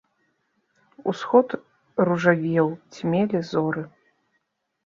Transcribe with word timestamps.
Усход 1.11 1.47
ружавеў, 2.11 2.67
цьмелі 2.95 3.43
зоры. 3.55 3.83